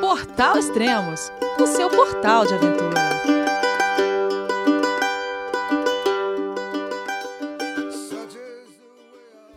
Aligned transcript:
Portal 0.00 0.58
Extremos, 0.58 1.32
o 1.60 1.66
seu 1.66 1.90
portal 1.90 2.46
de 2.46 2.54
aventura. 2.54 3.14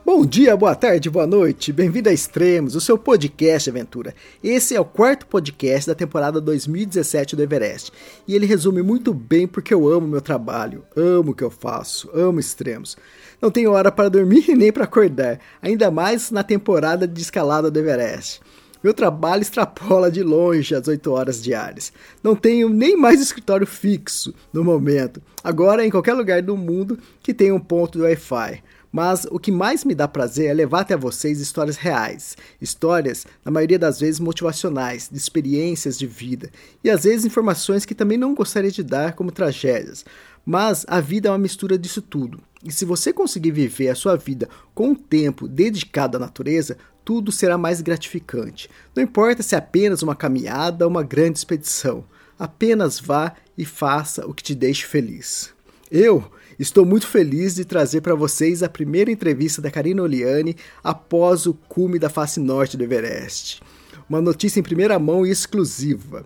Bom 0.03 0.25
dia, 0.25 0.57
boa 0.57 0.73
tarde, 0.73 1.09
boa 1.09 1.27
noite. 1.27 1.71
Bem-vindo 1.71 2.09
a 2.09 2.13
Extremos, 2.13 2.75
o 2.75 2.81
seu 2.81 2.97
podcast 2.97 3.69
de 3.69 3.77
aventura. 3.77 4.15
Esse 4.43 4.75
é 4.75 4.79
o 4.79 4.85
quarto 4.85 5.27
podcast 5.27 5.87
da 5.87 5.95
temporada 5.95 6.41
2017 6.41 7.35
do 7.35 7.43
Everest. 7.43 7.91
E 8.27 8.33
ele 8.33 8.45
resume 8.45 8.81
muito 8.81 9.13
bem 9.13 9.47
porque 9.47 9.73
eu 9.73 9.87
amo 9.87 10.07
meu 10.07 10.21
trabalho, 10.21 10.83
amo 10.95 11.31
o 11.31 11.35
que 11.35 11.43
eu 11.43 11.51
faço, 11.51 12.09
amo 12.13 12.39
extremos. 12.39 12.97
Não 13.41 13.51
tenho 13.51 13.71
hora 13.71 13.91
para 13.91 14.09
dormir 14.09 14.47
nem 14.57 14.71
para 14.71 14.85
acordar, 14.85 15.39
ainda 15.61 15.91
mais 15.91 16.31
na 16.31 16.43
temporada 16.43 17.07
de 17.07 17.21
escalada 17.21 17.69
do 17.69 17.79
Everest. 17.79 18.41
Meu 18.83 18.93
trabalho 18.93 19.41
extrapola 19.41 20.11
de 20.11 20.21
longe 20.23 20.75
as 20.75 20.87
8 20.87 21.11
horas 21.11 21.41
diárias. 21.41 21.91
Não 22.23 22.35
tenho 22.35 22.69
nem 22.69 22.95
mais 22.95 23.19
escritório 23.19 23.65
fixo 23.65 24.33
no 24.53 24.63
momento. 24.63 25.21
Agora 25.43 25.85
em 25.85 25.89
qualquer 25.89 26.13
lugar 26.13 26.41
do 26.41 26.55
mundo 26.55 26.97
que 27.21 27.33
tenha 27.33 27.55
um 27.55 27.59
ponto 27.59 27.97
de 27.97 28.03
Wi-Fi. 28.03 28.63
Mas 28.91 29.27
o 29.29 29.37
que 29.37 29.51
mais 29.51 29.83
me 29.83 29.93
dá 29.93 30.07
prazer 30.07 30.49
é 30.49 30.53
levar 30.53 30.81
até 30.81 30.95
vocês 30.95 31.39
histórias 31.39 31.75
reais, 31.75 32.37
histórias, 32.61 33.25
na 33.43 33.51
maioria 33.51 33.77
das 33.77 33.99
vezes, 33.99 34.19
motivacionais, 34.19 35.09
de 35.11 35.17
experiências 35.17 35.99
de 35.99 36.07
vida, 36.07 36.49
e 36.83 36.89
às 36.89 37.03
vezes 37.03 37.25
informações 37.25 37.85
que 37.85 37.93
também 37.93 38.17
não 38.17 38.33
gostaria 38.33 38.71
de 38.71 38.81
dar 38.81 39.13
como 39.13 39.31
tragédias. 39.31 40.05
Mas 40.45 40.85
a 40.87 41.01
vida 41.01 41.27
é 41.27 41.31
uma 41.31 41.37
mistura 41.37 41.77
disso 41.77 42.01
tudo. 42.01 42.39
E 42.63 42.71
se 42.71 42.85
você 42.85 43.11
conseguir 43.11 43.51
viver 43.51 43.89
a 43.89 43.95
sua 43.95 44.15
vida 44.15 44.47
com 44.73 44.89
um 44.89 44.95
tempo 44.95 45.47
dedicado 45.47 46.15
à 46.15 46.19
natureza, 46.19 46.77
tudo 47.07 47.31
será 47.31 47.57
mais 47.57 47.79
gratificante. 47.79 48.69
Não 48.93 49.01
importa 49.01 49.41
se 49.41 49.55
é 49.55 49.57
apenas 49.57 50.03
uma 50.03 50.13
caminhada 50.13 50.83
ou 50.83 50.91
uma 50.91 51.03
grande 51.03 51.37
expedição. 51.37 52.03
Apenas 52.37 52.99
vá 52.99 53.33
e 53.57 53.63
faça 53.63 54.27
o 54.27 54.33
que 54.33 54.43
te 54.43 54.53
deixe 54.53 54.85
feliz. 54.85 55.53
Eu 55.89 56.29
estou 56.59 56.85
muito 56.85 57.07
feliz 57.07 57.55
de 57.55 57.63
trazer 57.63 58.01
para 58.01 58.13
vocês 58.13 58.61
a 58.61 58.67
primeira 58.67 59.09
entrevista 59.09 59.61
da 59.61 59.71
Karina 59.71 60.03
Oliani 60.03 60.57
após 60.83 61.45
o 61.45 61.53
cume 61.53 61.97
da 61.97 62.09
face 62.09 62.41
norte 62.41 62.75
do 62.75 62.83
Everest. 62.83 63.61
Uma 64.09 64.19
notícia 64.19 64.59
em 64.59 64.63
primeira 64.63 64.99
mão 64.99 65.25
e 65.25 65.31
exclusiva. 65.31 66.25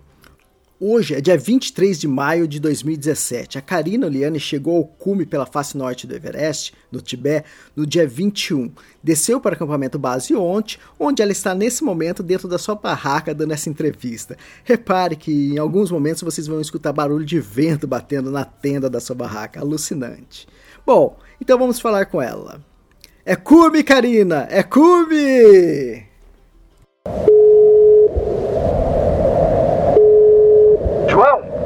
Hoje 0.84 1.14
é 1.14 1.20
dia 1.20 1.38
23 1.38 1.96
de 1.96 2.08
maio 2.08 2.48
de 2.48 2.58
2017. 2.58 3.56
A 3.56 3.60
Karina 3.60 4.08
Oliane 4.08 4.40
chegou 4.40 4.78
ao 4.78 4.84
cume 4.84 5.24
pela 5.24 5.46
face 5.46 5.78
norte 5.78 6.08
do 6.08 6.14
Everest, 6.16 6.74
no 6.90 7.00
Tibete, 7.00 7.46
no 7.76 7.86
dia 7.86 8.04
21. 8.04 8.68
Desceu 9.00 9.40
para 9.40 9.52
o 9.52 9.54
acampamento 9.54 9.96
base 9.96 10.34
ontem, 10.34 10.78
onde 10.98 11.22
ela 11.22 11.30
está 11.30 11.54
nesse 11.54 11.84
momento 11.84 12.20
dentro 12.20 12.48
da 12.48 12.58
sua 12.58 12.74
barraca 12.74 13.32
dando 13.32 13.52
essa 13.52 13.70
entrevista. 13.70 14.36
Repare 14.64 15.14
que 15.14 15.52
em 15.52 15.58
alguns 15.58 15.88
momentos 15.88 16.20
vocês 16.20 16.48
vão 16.48 16.60
escutar 16.60 16.92
barulho 16.92 17.24
de 17.24 17.38
vento 17.38 17.86
batendo 17.86 18.32
na 18.32 18.44
tenda 18.44 18.90
da 18.90 18.98
sua 18.98 19.14
barraca. 19.14 19.60
Alucinante. 19.60 20.48
Bom, 20.84 21.16
então 21.40 21.56
vamos 21.60 21.78
falar 21.78 22.06
com 22.06 22.20
ela. 22.20 22.60
É 23.24 23.36
cume, 23.36 23.84
Karina! 23.84 24.48
É 24.50 24.64
cume! 24.64 26.08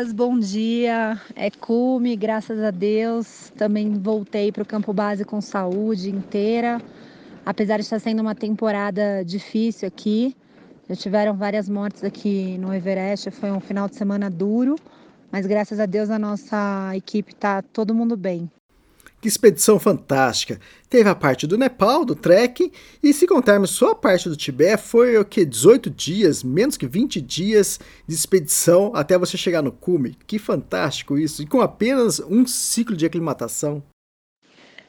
Elias, 0.00 0.12
bom 0.12 0.38
dia. 0.38 1.20
É 1.36 1.50
cume, 1.50 2.16
graças 2.16 2.58
a 2.60 2.70
Deus. 2.70 3.50
Também 3.56 3.92
voltei 3.92 4.50
para 4.50 4.62
o 4.62 4.66
campo 4.66 4.94
base 4.94 5.24
com 5.24 5.40
saúde 5.42 6.08
inteira. 6.08 6.78
Apesar 7.44 7.76
de 7.76 7.82
estar 7.82 7.98
sendo 7.98 8.20
uma 8.20 8.34
temporada 8.34 9.22
difícil 9.24 9.86
aqui, 9.86 10.34
já 10.88 10.96
tiveram 10.96 11.36
várias 11.36 11.68
mortes 11.68 12.02
aqui 12.02 12.56
no 12.58 12.72
Everest. 12.72 13.30
Foi 13.30 13.50
um 13.50 13.60
final 13.60 13.88
de 13.88 13.96
semana 13.96 14.30
duro, 14.30 14.76
mas 15.30 15.46
graças 15.46 15.78
a 15.78 15.86
Deus 15.86 16.08
a 16.08 16.18
nossa 16.18 16.92
equipe 16.96 17.34
tá 17.34 17.60
todo 17.60 17.94
mundo 17.94 18.16
bem. 18.16 18.50
Que 19.20 19.28
expedição 19.28 19.78
fantástica! 19.78 20.58
Teve 20.88 21.08
a 21.10 21.14
parte 21.14 21.46
do 21.46 21.58
Nepal, 21.58 22.06
do 22.06 22.14
trekking, 22.14 22.72
e 23.02 23.12
se 23.12 23.26
contarmos 23.26 23.70
só 23.70 23.90
a 23.90 23.94
parte 23.94 24.30
do 24.30 24.36
Tibete, 24.36 24.82
foi 24.82 25.18
o 25.18 25.24
que? 25.24 25.44
18 25.44 25.90
dias, 25.90 26.42
menos 26.42 26.78
que 26.78 26.86
20 26.86 27.20
dias 27.20 27.78
de 28.08 28.14
expedição 28.14 28.92
até 28.94 29.18
você 29.18 29.36
chegar 29.36 29.60
no 29.60 29.72
cume. 29.72 30.16
Que 30.26 30.38
fantástico 30.38 31.18
isso! 31.18 31.42
E 31.42 31.46
com 31.46 31.60
apenas 31.60 32.18
um 32.18 32.46
ciclo 32.46 32.96
de 32.96 33.04
aclimatação. 33.04 33.82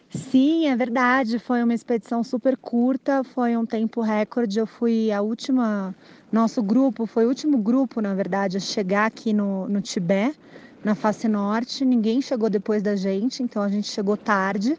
Sim, 0.09 0.67
é 0.67 0.75
verdade. 0.77 1.37
Foi 1.37 1.61
uma 1.61 1.73
expedição 1.73 2.23
super 2.23 2.55
curta, 2.55 3.25
foi 3.25 3.57
um 3.57 3.65
tempo 3.65 3.99
recorde. 3.99 4.59
Eu 4.59 4.65
fui 4.65 5.11
a 5.11 5.21
última, 5.21 5.93
nosso 6.31 6.63
grupo, 6.63 7.05
foi 7.05 7.25
o 7.25 7.27
último 7.27 7.57
grupo, 7.57 7.99
na 7.99 8.13
verdade, 8.13 8.55
a 8.55 8.61
chegar 8.61 9.07
aqui 9.07 9.33
no, 9.33 9.67
no 9.67 9.81
Tibete 9.81 10.39
na 10.83 10.95
face 10.95 11.27
norte. 11.27 11.85
Ninguém 11.85 12.21
chegou 12.21 12.49
depois 12.49 12.81
da 12.81 12.95
gente, 12.95 13.43
então 13.43 13.61
a 13.61 13.69
gente 13.69 13.87
chegou 13.87 14.17
tarde, 14.17 14.77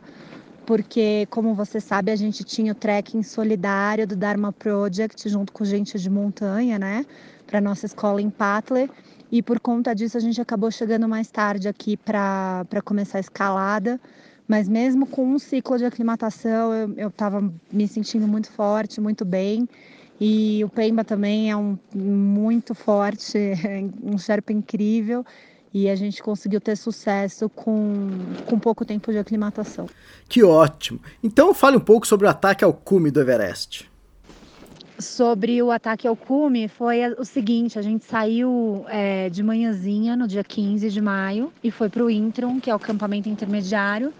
porque, 0.66 1.26
como 1.30 1.54
você 1.54 1.80
sabe, 1.80 2.10
a 2.10 2.16
gente 2.16 2.44
tinha 2.44 2.72
o 2.72 2.74
trekking 2.74 3.22
solidário 3.22 4.06
do 4.06 4.16
Dharma 4.16 4.52
Project 4.52 5.28
junto 5.28 5.52
com 5.52 5.64
gente 5.64 5.98
de 5.98 6.10
montanha, 6.10 6.78
né, 6.78 7.04
para 7.46 7.60
nossa 7.60 7.86
escola 7.86 8.20
em 8.20 8.30
Patler. 8.30 8.88
E 9.30 9.42
por 9.42 9.58
conta 9.58 9.94
disso 9.94 10.16
a 10.16 10.20
gente 10.20 10.40
acabou 10.40 10.70
chegando 10.70 11.08
mais 11.08 11.30
tarde 11.30 11.66
aqui 11.66 11.96
para 11.96 12.66
começar 12.84 13.19
a 13.19 13.20
escalada. 13.20 13.98
Mas 14.46 14.69
mesmo 14.69 15.06
com 15.06 15.24
um 15.24 15.38
ciclo 15.38 15.78
de 15.78 15.86
aclimatação, 15.86 16.92
eu 16.96 17.08
estava 17.08 17.50
me 17.72 17.88
sentindo 17.88 18.28
muito 18.28 18.50
forte, 18.50 19.00
muito 19.00 19.24
bem. 19.24 19.66
E 20.20 20.62
o 20.62 20.69
Pemba 20.69 21.02
também 21.02 21.50
é 21.50 21.56
um 21.56 21.78
muito 21.94 22.74
forte, 22.74 23.38
um 24.04 24.19
Sherpa 24.19 24.52
incrível 24.52 25.24
e 25.74 25.88
a 25.88 25.96
gente 25.96 26.22
conseguiu 26.22 26.60
ter 26.60 26.76
sucesso 26.76 27.48
com, 27.48 28.10
com 28.46 28.58
pouco 28.58 28.84
tempo 28.84 29.10
de 29.10 29.18
aclimatação. 29.18 29.86
Que 30.28 30.42
ótimo! 30.42 31.00
Então 31.22 31.54
fale 31.54 31.76
um 31.76 31.80
pouco 31.80 32.06
sobre 32.06 32.26
o 32.26 32.30
ataque 32.30 32.62
ao 32.62 32.72
cume 32.72 33.10
do 33.10 33.20
Everest. 33.20 33.90
Sobre 34.98 35.60
o 35.62 35.70
ataque 35.70 36.06
ao 36.06 36.14
cume, 36.14 36.68
foi 36.68 37.00
o 37.18 37.24
seguinte: 37.24 37.78
a 37.78 37.82
gente 37.82 38.04
saiu 38.04 38.84
é, 38.88 39.30
de 39.30 39.42
manhãzinha 39.42 40.14
no 40.14 40.28
dia 40.28 40.44
15 40.44 40.90
de 40.90 41.00
maio 41.00 41.52
e 41.64 41.70
foi 41.70 41.88
para 41.88 42.04
o 42.04 42.10
Intron, 42.10 42.60
que 42.60 42.70
é 42.70 42.72
o 42.72 42.76
acampamento 42.76 43.28
intermediário. 43.28 44.12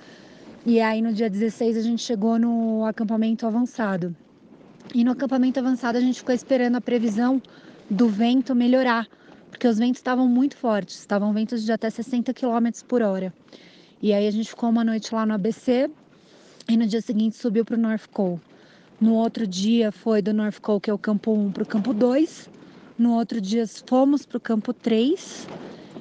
E 0.65 0.81
aí 0.81 1.03
no 1.03 1.13
dia 1.13 1.29
16 1.29 1.77
a 1.77 1.83
gente 1.83 2.03
chegou 2.03 2.39
no 2.39 2.85
acampamento 2.87 3.47
avançado. 3.47 4.15
E 4.95 5.05
no 5.05 5.13
acampamento 5.13 5.61
avançado 5.61 5.99
a 5.99 6.01
gente 6.01 6.19
ficou 6.19 6.35
esperando 6.35 6.77
a 6.77 6.81
previsão 6.81 7.41
do 7.91 8.09
vento 8.09 8.55
melhorar 8.55 9.07
porque 9.63 9.69
os 9.69 9.79
ventos 9.79 10.01
estavam 10.01 10.27
muito 10.27 10.57
fortes, 10.57 10.99
estavam 10.99 11.33
ventos 11.33 11.65
de 11.65 11.71
até 11.71 11.89
60 11.89 12.35
km 12.35 12.69
por 12.89 13.01
hora. 13.01 13.33
E 14.03 14.13
aí 14.13 14.27
a 14.27 14.31
gente 14.33 14.49
ficou 14.49 14.69
uma 14.69 14.83
noite 14.83 15.15
lá 15.15 15.25
no 15.25 15.35
ABC 15.35 15.89
e 16.69 16.77
no 16.77 16.85
dia 16.85 17.01
seguinte 17.01 17.37
subiu 17.37 17.65
para 17.65 17.77
o 17.77 17.79
North 17.79 18.09
Cole. 18.13 18.41
No 19.01 19.15
outro 19.15 19.47
dia 19.47 19.93
foi 19.93 20.21
do 20.21 20.35
North 20.35 20.59
Cole, 20.59 20.81
que 20.81 20.91
é 20.91 20.93
o 20.93 20.99
campo 20.99 21.33
1, 21.33 21.53
para 21.53 21.63
o 21.63 21.67
campo 21.67 21.95
2. 21.95 22.51
No 22.99 23.15
outro 23.15 23.41
dia 23.41 23.65
fomos 23.87 24.27
para 24.27 24.37
o 24.37 24.41
campo 24.41 24.73
3. 24.73 25.47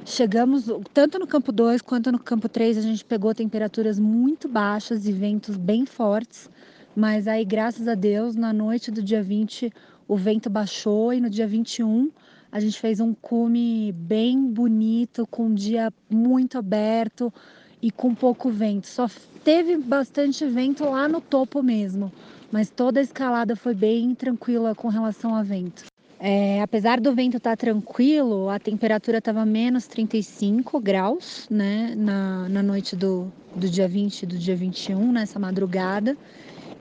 Chegamos, 0.05 0.65
tanto 0.91 1.19
no 1.19 1.27
campo 1.27 1.51
2 1.51 1.83
quanto 1.83 2.11
no 2.11 2.17
campo 2.17 2.49
3, 2.49 2.79
a 2.79 2.81
gente 2.81 3.05
pegou 3.05 3.31
temperaturas 3.35 3.99
muito 3.99 4.49
baixas 4.49 5.05
e 5.05 5.11
ventos 5.11 5.55
bem 5.55 5.85
fortes. 5.85 6.49
Mas 6.95 7.27
aí, 7.27 7.45
graças 7.45 7.87
a 7.87 7.93
Deus, 7.93 8.35
na 8.35 8.51
noite 8.51 8.89
do 8.89 9.03
dia 9.03 9.21
20, 9.21 9.71
o 10.07 10.15
vento 10.17 10.49
baixou 10.49 11.13
e 11.13 11.21
no 11.21 11.29
dia 11.29 11.45
21 11.45 12.09
a 12.51 12.59
gente 12.59 12.79
fez 12.79 12.99
um 12.99 13.13
cume 13.13 13.93
bem 13.93 14.45
bonito, 14.45 15.25
com 15.27 15.45
um 15.45 15.53
dia 15.53 15.91
muito 16.09 16.57
aberto 16.57 17.33
e 17.81 17.89
com 17.89 18.13
pouco 18.13 18.49
vento. 18.49 18.87
Só 18.87 19.09
teve 19.43 19.77
bastante 19.77 20.45
vento 20.45 20.83
lá 20.83 21.07
no 21.07 21.21
topo 21.21 21.63
mesmo, 21.63 22.11
mas 22.51 22.69
toda 22.69 22.99
a 22.99 23.03
escalada 23.03 23.55
foi 23.55 23.73
bem 23.73 24.13
tranquila 24.13 24.75
com 24.75 24.89
relação 24.89 25.33
a 25.33 25.41
vento. 25.41 25.85
É, 26.19 26.61
apesar 26.61 26.99
do 26.99 27.15
vento 27.15 27.37
estar 27.37 27.51
tá 27.51 27.57
tranquilo, 27.57 28.47
a 28.47 28.59
temperatura 28.59 29.17
estava 29.17 29.43
menos 29.43 29.87
35 29.87 30.79
graus, 30.79 31.47
né, 31.49 31.95
na, 31.97 32.47
na 32.47 32.61
noite 32.61 32.95
do, 32.95 33.31
do 33.55 33.67
dia 33.67 33.87
20 33.87 34.21
e 34.21 34.25
do 34.27 34.37
dia 34.37 34.55
21, 34.55 35.11
nessa 35.11 35.39
madrugada. 35.39 36.15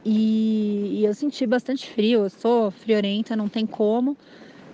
e, 0.04 0.98
e 1.00 1.04
eu 1.06 1.14
senti 1.14 1.46
bastante 1.46 1.88
frio. 1.88 2.24
Eu 2.24 2.30
sou 2.30 2.70
friorenta, 2.70 3.34
não 3.34 3.48
tem 3.48 3.64
como. 3.64 4.14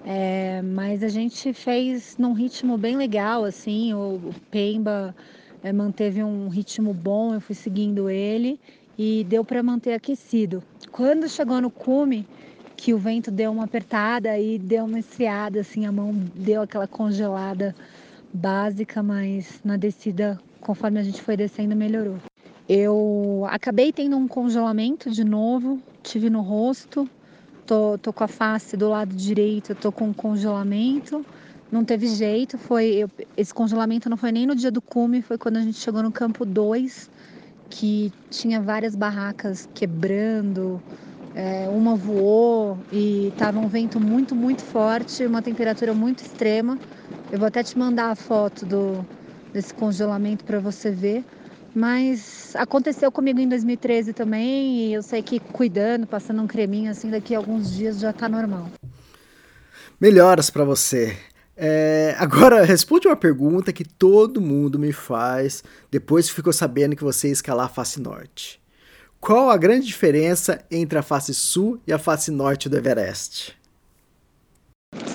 É, 0.09 0.63
mas 0.63 1.03
a 1.03 1.09
gente 1.09 1.53
fez 1.53 2.17
num 2.17 2.33
ritmo 2.33 2.79
bem 2.79 2.97
legal, 2.97 3.45
assim. 3.45 3.93
O, 3.93 4.15
o 4.15 4.35
Pemba 4.53 5.13
é, 5.65 5.73
manteve 5.73 6.23
um 6.23 6.49
ritmo 6.49 6.95
bom, 6.95 7.35
eu 7.35 7.41
fui 7.41 7.57
seguindo 7.57 8.09
ele 8.09 8.61
e 8.97 9.25
deu 9.25 9.45
para 9.45 9.65
manter 9.65 9.95
aquecido. 9.95 10.63
Quando 10.93 11.29
chegou 11.29 11.61
no 11.61 11.73
cume, 11.73 12.25
que 12.77 12.95
o 12.95 12.99
vento 12.99 13.33
deu 13.33 13.51
uma 13.51 13.65
apertada 13.65 14.39
e 14.39 14.61
deu 14.61 14.85
uma 14.85 15.01
esfriada, 15.01 15.61
assim, 15.61 15.87
a 15.87 15.91
mão 15.91 16.15
deu 16.37 16.63
aquela 16.63 16.87
congelada 16.87 17.75
básica, 18.33 19.03
mas 19.03 19.61
na 19.65 19.77
descida, 19.77 20.39
conforme 20.61 21.01
a 21.01 21.03
gente 21.03 21.21
foi 21.21 21.37
descendo, 21.37 21.75
melhorou. 21.75 22.19
Eu 22.69 23.45
acabei 23.49 23.93
tendo 23.93 24.17
um 24.17 24.29
congelamento 24.29 25.11
de 25.11 25.25
novo, 25.25 25.81
tive 26.05 26.31
no 26.31 26.43
rosto, 26.43 27.09
tô, 27.67 27.99
tô 27.99 28.13
com 28.15 28.25
a 28.25 28.29
face 28.29 28.77
do 28.77 28.89
lado 28.89 29.15
direito, 29.17 29.77
tô 29.77 29.93
com 29.93 30.15
congelamento. 30.15 31.27
Não 31.71 31.85
teve 31.85 32.07
jeito, 32.09 32.59
foi 32.59 32.87
eu, 32.97 33.09
esse 33.37 33.53
congelamento 33.55 34.09
não 34.09 34.17
foi 34.17 34.33
nem 34.33 34.47
no 34.47 34.55
dia 34.57 34.71
do 34.71 34.81
cume, 34.83 35.23
foi 35.23 35.37
quando 35.39 35.57
a 35.59 35.63
gente 35.63 35.79
chegou 35.79 36.03
no 36.03 36.13
campo 36.13 36.47
2, 36.47 37.11
que 37.71 38.13
tinha 38.31 38.61
várias 38.63 38.95
barracas 38.97 39.67
quebrando, 39.75 40.83
é, 41.35 41.69
uma 41.71 41.97
voou 41.97 42.85
e 42.91 43.29
estava 43.29 43.59
um 43.61 43.69
vento 43.69 44.01
muito, 44.01 44.37
muito 44.37 44.65
forte, 44.65 45.27
uma 45.27 45.43
temperatura 45.43 45.95
muito 45.95 46.21
extrema. 46.23 46.81
Eu 47.31 47.39
vou 47.41 47.49
até 47.49 47.63
te 47.65 47.79
mandar 47.79 48.11
a 48.13 48.17
foto 48.17 48.67
do, 48.67 49.07
desse 49.53 49.75
congelamento 49.75 50.45
para 50.45 50.61
você 50.61 50.91
ver. 50.91 51.27
Mas 51.77 52.57
aconteceu 52.57 53.13
comigo 53.13 53.39
em 53.39 53.47
2013 53.47 54.15
também 54.15 54.87
e 54.87 54.95
eu 54.95 55.03
sei 55.03 55.23
que 55.23 55.39
cuidando, 55.39 56.07
passando 56.07 56.41
um 56.41 56.47
creminho 56.47 56.91
assim, 56.91 57.11
daqui 57.11 57.35
a 57.35 57.39
alguns 57.39 57.71
dias 57.71 58.01
já 58.01 58.13
está 58.13 58.31
normal. 58.31 58.71
Melhoras 60.01 60.49
para 60.49 60.65
você. 60.65 61.15
É, 61.55 62.17
agora, 62.19 62.65
responde 62.65 63.07
uma 63.07 63.15
pergunta 63.15 63.75
que 63.75 63.85
todo 63.85 64.41
mundo 64.41 64.79
me 64.79 64.91
faz 64.91 65.63
depois 65.91 66.31
que 66.31 66.35
ficou 66.35 66.51
sabendo 66.51 66.97
que 66.97 67.05
você 67.05 67.27
ia 67.27 67.35
escalar 67.35 67.67
a 67.67 67.69
face 67.69 68.01
norte. 68.01 68.59
Qual 69.21 69.51
a 69.51 69.57
grande 69.59 69.87
diferença 69.87 70.65
entre 70.71 70.99
a 70.99 71.03
face 71.03 71.35
sul 71.35 71.79
e 71.87 71.93
a 71.93 71.99
face 71.99 72.31
norte 72.31 72.71
do 72.71 72.79
Everest? 72.79 73.55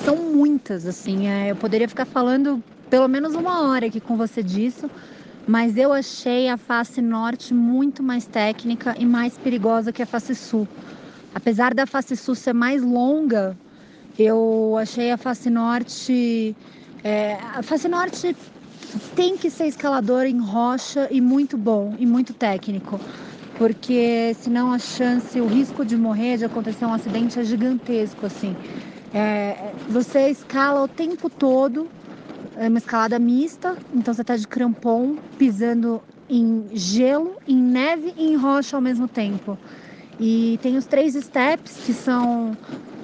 São 0.06 0.16
muitas, 0.16 0.86
assim. 0.86 1.28
É, 1.28 1.50
eu 1.50 1.56
poderia 1.56 1.90
ficar 1.90 2.06
falando 2.06 2.64
pelo 2.88 3.08
menos 3.08 3.34
uma 3.34 3.68
hora 3.68 3.88
aqui 3.88 4.00
com 4.00 4.16
você 4.16 4.44
disso, 4.44 4.92
mas 5.46 5.78
eu 5.78 5.92
achei 5.94 6.50
a 6.50 6.58
face 6.58 7.02
norte 7.02 7.54
muito 7.54 8.04
mais 8.04 8.28
técnica 8.28 8.94
e 8.98 9.06
mais 9.06 9.38
perigosa 9.38 9.94
que 9.94 10.02
a 10.02 10.06
face 10.08 10.36
sul. 10.36 10.70
Apesar 11.34 11.74
da 11.74 11.88
face 11.88 12.16
sul 12.18 12.36
ser 12.36 12.54
mais 12.54 12.84
longa, 12.84 13.60
eu 14.18 14.78
achei 14.80 15.12
a 15.12 15.18
face 15.18 15.50
norte. 15.50 16.58
É, 17.04 17.36
a 17.36 17.64
face 17.64 17.88
norte 17.90 18.36
tem 19.14 19.38
que 19.38 19.50
ser 19.50 19.68
escalador 19.68 20.26
em 20.26 20.40
rocha 20.40 21.08
e 21.12 21.22
muito 21.22 21.58
bom 21.58 21.96
e 21.98 22.06
muito 22.06 22.34
técnico, 22.34 23.02
porque 23.58 24.34
senão 24.36 24.72
a 24.74 24.80
chance, 24.80 25.40
o 25.42 25.48
risco 25.48 25.86
de 25.86 25.98
morrer, 25.98 26.38
de 26.38 26.46
acontecer 26.46 26.86
um 26.86 26.94
acidente 26.94 27.40
é 27.40 27.44
gigantesco 27.44 28.26
assim. 28.26 28.58
É, 29.14 29.78
você 29.88 30.30
escala 30.30 30.84
o 30.84 30.90
tempo 30.90 31.30
todo 31.30 31.92
é 32.58 32.68
uma 32.68 32.78
escalada 32.78 33.18
mista, 33.18 33.78
então 33.94 34.14
você 34.14 34.22
está 34.22 34.36
de 34.36 34.48
crampon, 34.48 35.18
pisando 35.38 36.02
em 36.30 36.70
gelo, 36.74 37.36
em 37.48 37.58
neve 37.58 38.14
e 38.18 38.32
em 38.32 38.36
rocha 38.36 38.76
ao 38.76 38.82
mesmo 38.82 39.08
tempo. 39.08 39.58
E 40.20 40.60
tem 40.62 40.78
os 40.78 40.86
três 40.86 41.16
steps, 41.16 41.78
que 41.86 41.94
são 41.94 42.56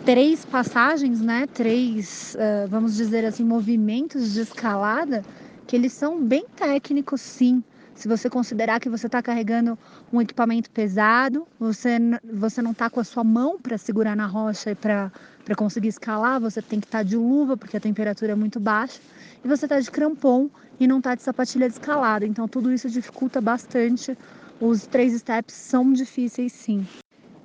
três 0.05 0.45
passagens, 0.45 1.21
né? 1.21 1.47
Três, 1.53 2.35
uh, 2.35 2.67
vamos 2.69 2.95
dizer 2.95 3.25
assim, 3.25 3.43
movimentos 3.43 4.33
de 4.33 4.41
escalada, 4.41 5.23
que 5.65 5.75
eles 5.75 5.93
são 5.93 6.21
bem 6.21 6.45
técnicos, 6.55 7.21
sim. 7.21 7.63
Se 7.95 8.07
você 8.07 8.29
considerar 8.29 8.79
que 8.79 8.89
você 8.89 9.07
está 9.07 9.23
carregando 9.23 9.77
um 10.13 10.21
equipamento 10.21 10.69
pesado, 10.69 11.47
você, 11.59 11.97
você 12.31 12.61
não 12.61 12.71
está 12.71 12.91
com 12.91 12.99
a 12.99 13.03
sua 13.03 13.23
mão 13.23 13.57
para 13.59 13.75
segurar 13.77 14.15
na 14.15 14.27
rocha 14.27 14.71
e 14.71 14.75
para 14.75 15.11
conseguir 15.57 15.87
escalar, 15.87 16.39
você 16.39 16.61
tem 16.61 16.79
que 16.79 16.85
estar 16.85 16.99
tá 16.99 17.03
de 17.03 17.17
luva, 17.17 17.57
porque 17.57 17.75
a 17.75 17.79
temperatura 17.79 18.33
é 18.33 18.35
muito 18.35 18.59
baixa 18.59 19.01
e 19.47 19.49
você 19.49 19.65
está 19.65 19.79
de 19.79 19.89
crampon 19.89 20.49
e 20.77 20.85
não 20.85 20.97
está 20.97 21.15
de 21.15 21.23
sapatilha 21.23 21.69
de 21.69 21.75
escalada. 21.75 22.25
Então 22.25 22.49
tudo 22.49 22.69
isso 22.69 22.89
dificulta 22.89 23.39
bastante. 23.39 24.17
Os 24.59 24.85
três 24.85 25.13
steps 25.13 25.55
são 25.55 25.93
difíceis 25.93 26.51
sim. 26.51 26.85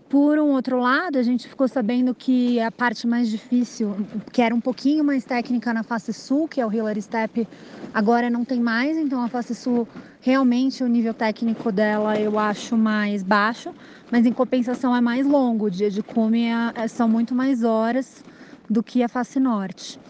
Por 0.09 0.37
um 0.37 0.51
outro 0.51 0.81
lado, 0.81 1.17
a 1.17 1.23
gente 1.23 1.49
ficou 1.49 1.69
sabendo 1.69 2.13
que 2.13 2.61
a 2.61 2.73
parte 2.73 3.07
mais 3.07 3.29
difícil, 3.29 3.97
que 4.33 4.43
era 4.43 4.53
um 4.53 4.61
pouquinho 4.61 5.05
mais 5.05 5.25
técnica 5.25 5.73
na 5.73 5.85
face 5.85 6.13
sul, 6.13 6.49
que 6.49 6.61
é 6.61 6.67
o 6.67 6.73
Hillary 6.73 7.01
Step, 7.01 7.49
agora 7.95 8.29
não 8.29 8.45
tem 8.45 8.61
mais. 8.61 8.99
Então 8.99 9.23
a 9.23 9.29
face 9.29 9.55
sul, 9.55 9.87
realmente 10.21 10.83
o 10.83 10.89
nível 10.89 11.15
técnico 11.15 11.71
dela 11.71 12.19
eu 12.19 12.37
acho 12.37 12.77
mais 12.77 13.23
baixo, 13.23 13.73
mas 14.11 14.27
em 14.27 14.33
compensação 14.33 14.95
é 14.95 15.01
mais 15.01 15.25
longo. 15.25 15.67
O 15.67 15.71
dia 15.71 15.89
de 15.89 16.03
cume 16.03 16.47
é, 16.47 16.73
é 16.75 16.89
são 16.89 17.09
muito 17.09 17.33
mais 17.33 17.63
horas 17.63 18.25
do 18.69 18.83
que 18.83 19.05
a 19.05 19.09
face 19.09 19.39
norte. 19.39 20.01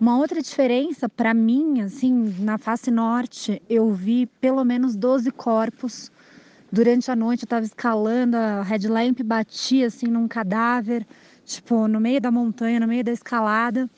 Uma 0.00 0.16
outra 0.16 0.40
diferença 0.40 1.10
para 1.10 1.34
mim, 1.34 1.82
assim, 1.82 2.34
na 2.38 2.56
face 2.56 2.90
norte, 2.90 3.60
eu 3.68 3.92
vi 3.92 4.24
pelo 4.40 4.64
menos 4.64 4.96
12 4.96 5.30
corpos. 5.30 6.10
Durante 6.72 7.10
a 7.10 7.16
noite 7.16 7.42
eu 7.42 7.44
estava 7.44 7.66
escalando, 7.66 8.34
a 8.34 8.62
headlamp 8.62 9.20
batia 9.22 9.88
assim 9.88 10.06
num 10.06 10.26
cadáver, 10.26 11.06
tipo, 11.44 11.86
no 11.86 12.00
meio 12.00 12.18
da 12.18 12.30
montanha, 12.30 12.80
no 12.80 12.88
meio 12.88 13.04
da 13.04 13.12
escalada. 13.12 13.90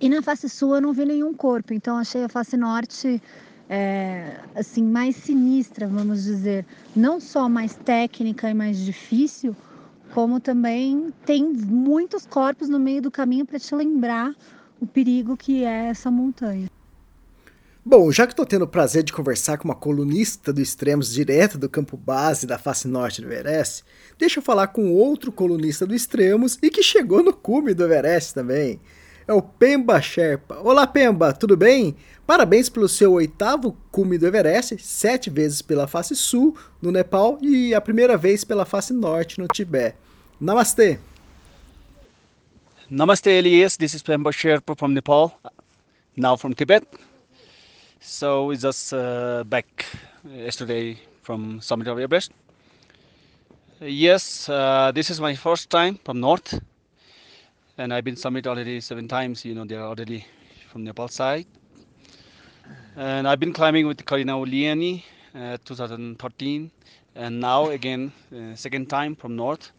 E 0.00 0.08
na 0.08 0.20
face 0.20 0.48
sul 0.48 0.74
eu 0.74 0.80
não 0.80 0.92
vi 0.92 1.04
nenhum 1.04 1.32
corpo, 1.32 1.72
então 1.72 1.96
achei 1.96 2.24
a 2.24 2.28
face 2.28 2.56
norte 2.56 3.22
é, 3.68 4.36
assim 4.56 4.82
mais 4.82 5.14
sinistra, 5.14 5.86
vamos 5.86 6.24
dizer, 6.24 6.66
não 6.96 7.20
só 7.20 7.48
mais 7.48 7.76
técnica 7.76 8.50
e 8.50 8.54
mais 8.54 8.78
difícil, 8.78 9.54
como 10.12 10.40
também 10.40 11.14
tem 11.24 11.44
muitos 11.44 12.26
corpos 12.26 12.68
no 12.68 12.80
meio 12.80 13.00
do 13.00 13.12
caminho 13.12 13.46
para 13.46 13.60
te 13.60 13.72
lembrar 13.76 14.34
o 14.80 14.86
perigo 14.86 15.36
que 15.36 15.64
é 15.64 15.88
essa 15.88 16.10
montanha. 16.10 16.68
Bom, 17.84 18.10
já 18.12 18.26
que 18.26 18.32
estou 18.32 18.46
tendo 18.46 18.64
o 18.64 18.68
prazer 18.68 19.02
de 19.02 19.12
conversar 19.12 19.56
com 19.58 19.64
uma 19.64 19.74
colunista 19.74 20.52
do 20.52 20.60
Extremos 20.60 21.12
direto 21.12 21.56
do 21.56 21.68
campo 21.68 21.96
base 21.96 22.46
da 22.46 22.58
face 22.58 22.86
norte 22.86 23.22
do 23.22 23.32
Everest, 23.32 23.84
deixa 24.18 24.38
eu 24.38 24.42
falar 24.42 24.68
com 24.68 24.92
outro 24.92 25.32
colunista 25.32 25.86
do 25.86 25.94
Extremos 25.94 26.58
e 26.62 26.70
que 26.70 26.82
chegou 26.82 27.22
no 27.22 27.32
cume 27.32 27.72
do 27.72 27.84
Everest 27.84 28.34
também. 28.34 28.80
É 29.26 29.32
o 29.32 29.40
Pemba 29.40 30.00
Sherpa. 30.00 30.58
Olá, 30.58 30.86
Pemba, 30.86 31.32
tudo 31.32 31.56
bem? 31.56 31.96
Parabéns 32.26 32.68
pelo 32.68 32.88
seu 32.88 33.12
oitavo 33.12 33.76
cume 33.90 34.18
do 34.18 34.26
Everest, 34.26 34.76
sete 34.78 35.30
vezes 35.30 35.62
pela 35.62 35.86
face 35.86 36.14
sul, 36.14 36.56
no 36.82 36.92
Nepal, 36.92 37.38
e 37.40 37.74
a 37.74 37.80
primeira 37.80 38.16
vez 38.16 38.44
pela 38.44 38.64
face 38.64 38.92
norte, 38.92 39.40
no 39.40 39.48
Tibete. 39.48 39.96
Namastê! 40.40 40.98
Namaste 42.90 43.38
Elias, 43.38 43.76
this 43.76 43.94
is 43.94 44.02
Pemba 44.02 44.32
Sherpa 44.32 44.76
from 44.76 44.94
Nepal, 44.94 45.32
now 46.16 46.34
from 46.34 46.54
Tibet. 46.54 46.82
So 48.00 48.46
we 48.46 48.56
just 48.56 48.92
uh, 48.92 49.44
back 49.44 49.86
yesterday 50.28 50.98
from 51.22 51.60
Summit 51.60 51.86
of 51.86 52.00
Everest. 52.00 52.32
Yes, 53.80 54.48
uh, 54.48 54.90
this 54.92 55.08
is 55.08 55.20
my 55.20 55.36
first 55.36 55.70
time 55.70 56.00
from 56.04 56.18
North, 56.18 56.58
and 57.78 57.94
I've 57.94 58.02
been 58.02 58.16
Summit 58.16 58.48
already 58.48 58.80
seven 58.80 59.06
times. 59.06 59.44
You 59.44 59.54
know, 59.54 59.64
they're 59.64 59.86
already 59.86 60.26
from 60.68 60.82
Nepal 60.82 61.06
side. 61.06 61.46
And 62.96 63.28
I've 63.28 63.38
been 63.38 63.52
climbing 63.52 63.86
with 63.86 64.04
Karina 64.04 64.32
Uliani 64.32 65.04
uh, 65.36 65.58
2013, 65.64 66.72
and 67.14 67.38
now 67.40 67.66
again, 67.68 68.10
uh, 68.34 68.56
second 68.56 68.90
time 68.90 69.14
from 69.14 69.36
North. 69.36 69.70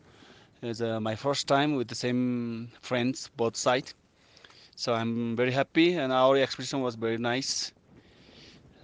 It's 0.63 0.79
uh, 0.79 0.99
my 0.99 1.15
first 1.15 1.47
time 1.47 1.75
with 1.75 1.87
the 1.87 1.95
same 1.95 2.69
friends, 2.81 3.31
both 3.35 3.57
sides. 3.57 3.95
So 4.75 4.93
I'm 4.93 5.35
very 5.35 5.51
happy, 5.51 5.95
and 5.95 6.13
our 6.13 6.37
expedition 6.37 6.81
was 6.81 6.93
very 6.95 7.17
nice. 7.17 7.71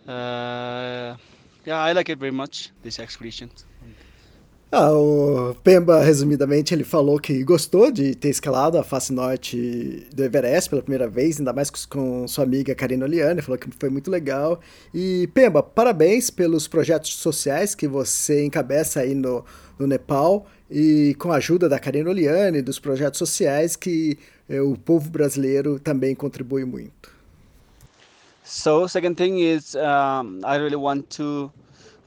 Uh, 0.08 1.16
yeah, 1.66 1.80
I 1.80 1.92
like 1.92 2.10
it 2.10 2.18
very 2.18 2.32
much, 2.32 2.72
this 2.82 3.00
expedition. 3.00 3.52
Ah, 4.70 4.92
o 4.92 5.56
Pemba, 5.64 6.04
resumidamente, 6.04 6.74
ele 6.74 6.84
falou 6.84 7.20
que 7.20 7.42
gostou 7.44 7.90
de 7.90 8.14
ter 8.16 8.30
escalado 8.30 8.78
a 8.78 8.84
face 8.84 9.14
norte 9.14 10.06
do 10.14 10.24
Everest 10.24 10.70
pela 10.70 10.82
primeira 10.82 11.08
vez, 11.08 11.40
ainda 11.40 11.54
mais 11.54 11.70
com 11.86 12.28
sua 12.28 12.44
amiga 12.44 12.76
Karina 12.76 13.06
Oliane, 13.06 13.42
falou 13.42 13.58
que 13.58 13.70
foi 13.80 13.90
muito 13.90 14.12
legal. 14.12 14.60
E, 14.94 15.30
Pemba, 15.34 15.64
parabéns 15.64 16.30
pelos 16.30 16.68
projetos 16.68 17.16
sociais 17.16 17.76
que 17.76 17.88
você 17.88 18.46
encabeça 18.46 19.00
aí 19.00 19.16
no, 19.16 19.46
no 19.80 19.88
Nepal 19.88 20.46
e 20.70 21.16
com 21.18 21.32
a 21.32 21.38
ajuda 21.38 21.70
da 21.70 21.80
Karina 21.80 22.10
Oliane, 22.10 22.62
dos 22.62 22.80
projetos 22.80 23.18
sociais 23.18 23.76
que 23.76 24.18
eh, 24.50 24.62
o 24.62 24.76
povo 24.76 25.10
brasileiro 25.10 25.80
também 25.80 26.14
contribui 26.16 26.66
muito. 26.66 27.16
So, 28.44 28.88
second 28.88 29.16
thing 29.16 29.42
is 29.42 29.76
um, 29.76 30.40
I 30.46 30.58
really 30.58 30.78
want 30.78 31.10
to 31.18 31.52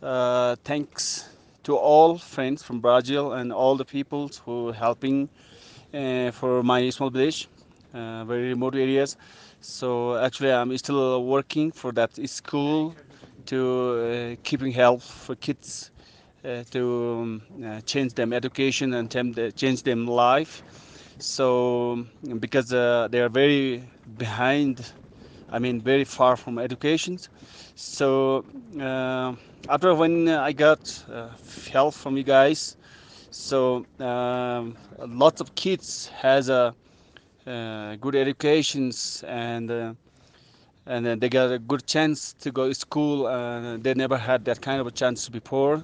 uh, 0.03 0.57
thanks 0.65 1.29
to 1.65 1.77
all 1.77 2.19
friends 2.19 2.63
from 2.63 2.81
Brazil 2.81 3.33
and 3.33 3.53
all 3.53 3.77
the 3.77 3.85
people 3.85 4.31
who 4.47 4.73
helping 4.73 5.29
uh, 5.93 6.31
for 6.31 6.63
my 6.63 6.89
small 6.91 7.11
village, 7.11 7.49
uh, 7.95 8.25
very 8.25 8.49
remote 8.49 8.75
areas. 8.75 9.17
So 9.61 10.17
actually, 10.17 10.53
I'm 10.53 10.77
still 10.79 11.25
working 11.25 11.71
for 11.71 11.93
that 11.93 12.11
school 12.29 12.95
to 13.47 13.59
uh, 14.33 14.37
keeping 14.43 14.73
help 14.73 15.03
for 15.03 15.35
kids 15.35 15.90
uh, 16.45 16.63
to 16.71 17.19
um, 17.21 17.43
uh, 17.65 17.81
change 17.83 18.15
them 18.15 18.33
education 18.33 18.95
and 18.95 19.11
change 19.57 19.83
them 19.83 20.07
life. 20.07 20.63
So 21.19 22.07
because 22.39 22.73
uh, 22.73 23.09
they 23.11 23.21
are 23.21 23.29
very 23.29 23.83
behind, 24.17 24.93
I 25.51 25.59
mean 25.59 25.81
very 25.81 26.05
far 26.05 26.37
from 26.37 26.59
education. 26.59 27.19
So 27.75 28.45
uh, 28.81 29.35
after 29.69 29.95
when 29.95 30.29
I 30.29 30.53
got 30.53 31.05
uh, 31.11 31.29
help 31.71 31.95
from 31.95 32.17
you 32.17 32.25
guys, 32.25 32.77
so 33.31 33.87
um, 34.01 34.77
lots 35.07 35.41
of 35.41 35.55
kids 35.55 36.09
has 36.21 36.49
a 36.49 36.75
good 38.01 38.15
educations 38.17 39.25
and 39.27 39.97
and 40.87 41.07
then 41.07 41.19
they 41.21 41.29
got 41.29 41.53
a 41.53 41.59
good 41.59 41.87
chance 41.87 42.33
to 42.41 42.51
go 42.51 42.69
to 42.69 42.75
school. 42.75 43.27
and 43.29 43.83
they 43.83 43.95
never 43.95 44.17
had 44.17 44.45
that 44.47 44.61
kind 44.61 44.81
of 44.81 44.87
a 44.87 44.91
chance 44.91 45.29
before. 45.29 45.83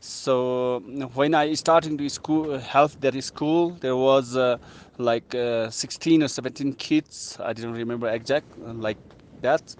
So 0.00 0.80
when 1.14 1.34
I 1.34 1.54
started 1.54 1.98
to 1.98 2.08
school, 2.08 2.58
health 2.58 2.96
that 3.00 3.20
school, 3.24 3.70
there 3.80 3.96
was 3.96 4.36
uh, 4.36 4.58
like 4.98 5.34
uh, 5.34 5.70
16 5.70 6.22
or 6.22 6.28
17 6.28 6.74
kids. 6.74 7.36
I 7.42 7.52
didn't 7.52 7.72
remember 7.72 8.08
exact 8.08 8.56
like 8.58 8.98
that. 9.42 9.74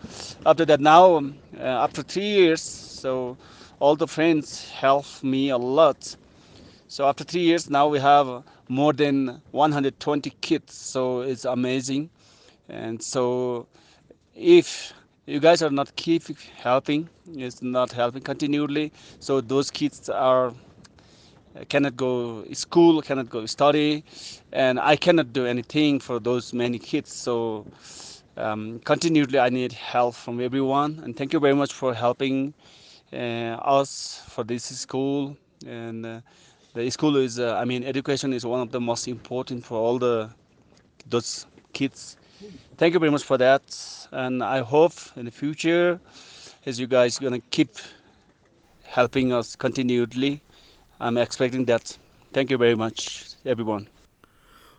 After 0.45 0.65
that, 0.67 0.81
now 0.81 1.17
um, 1.17 1.39
uh, 1.59 1.63
after 1.63 2.03
three 2.03 2.25
years, 2.27 2.63
so 2.63 3.37
all 3.79 3.97
the 3.97 4.07
friends 4.07 4.71
helped 4.71 5.23
me 5.23 5.51
a 5.51 5.59
lot. 5.59 6.17
So 6.89 7.07
after 7.09 7.25
three 7.25 7.43
years, 7.43 7.71
now 7.71 7.89
we 7.89 7.99
have 8.01 8.45
more 8.69 8.93
than 8.93 9.43
120 9.51 10.31
kids. 10.41 10.75
So 10.75 11.21
it's 11.21 11.45
amazing, 11.45 12.11
and 12.69 13.03
so 13.03 13.67
if 14.35 14.93
you 15.27 15.41
guys 15.41 15.61
are 15.63 15.71
not 15.71 15.95
keep 15.97 16.23
helping 16.57 17.09
it's 17.35 17.61
not 17.63 17.93
helping 17.93 18.23
continually. 18.23 18.93
So 19.19 19.41
those 19.41 19.71
kids 19.71 20.09
are 20.09 20.53
cannot 21.69 21.97
go 21.97 22.45
school 22.53 23.01
cannot 23.03 23.31
go 23.31 23.47
study 23.47 24.05
and 24.53 24.79
i 24.79 24.95
cannot 24.95 25.33
do 25.33 25.47
anything 25.47 25.99
for 25.99 26.21
those 26.21 26.53
many 26.53 26.79
kids. 26.79 27.13
So 27.13 27.67
um, 28.37 28.79
continually 28.81 29.39
i 29.39 29.49
need 29.49 29.73
help 29.73 30.15
from 30.15 30.41
everyone 30.41 31.01
and 31.03 31.17
thank 31.17 31.33
you 31.33 31.41
very 31.41 31.55
much 31.55 31.73
for 31.73 31.95
helping 31.95 32.55
uh, 33.13 33.57
us 33.79 34.23
for 34.29 34.45
this 34.45 34.65
school. 34.65 35.37
And 35.67 36.05
uh, 36.07 36.21
the 36.75 36.91
school 36.91 37.17
is 37.17 37.41
uh, 37.41 37.57
i 37.57 37.65
mean 37.65 37.83
education 37.85 38.33
is 38.33 38.45
one 38.47 38.61
of 38.61 38.71
the 38.71 38.81
most 38.81 39.09
important 39.09 39.65
for 39.65 39.79
all 39.79 39.99
the 39.99 40.31
those 41.09 41.47
kids 41.73 42.17
thank 42.77 42.95
you 42.95 43.01
very 43.01 43.11
much 43.11 43.25
for 43.25 43.39
that. 43.39 43.63
And 44.13 44.43
i 44.43 44.61
hope 44.61 44.95
in 45.17 45.25
the 45.25 45.31
future 45.31 46.01
as 46.65 46.79
you 46.79 46.87
guys 46.87 47.19
gonna 47.19 47.41
keep 47.51 47.71
helping 48.85 49.33
us 49.33 49.57
continually 49.57 50.41
i'm 51.01 51.19
expecting 51.19 51.65
that. 51.67 51.99
Thank 52.33 52.51
you 52.51 52.59
very 52.59 52.77
much 52.77 53.37
everyone. 53.45 53.87